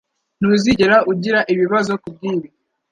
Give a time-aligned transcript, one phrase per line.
[0.39, 2.49] Ntuzigera ugira ibibazo kubwibi?